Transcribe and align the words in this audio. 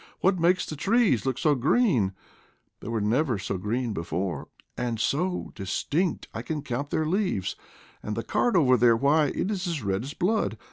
"What 0.21 0.39
makes 0.39 0.65
the 0.65 0.75
trees 0.75 1.27
look 1.27 1.37
so 1.37 1.53
green— 1.53 2.15
they 2.79 2.87
were 2.87 3.01
never 3.01 3.37
so 3.37 3.59
green 3.59 3.93
before! 3.93 4.47
And 4.75 4.99
so 4.99 5.51
distinct— 5.53 6.27
I 6.33 6.41
can 6.41 6.63
count 6.63 6.89
their 6.89 7.05
leaves! 7.05 7.55
And 8.01 8.15
the 8.15 8.23
cart 8.23 8.55
over 8.55 8.77
there— 8.77 8.95
why, 8.97 9.27
it 9.27 9.51
is 9.51 9.83
red 9.83 10.03
as 10.03 10.15
blood 10.15 10.57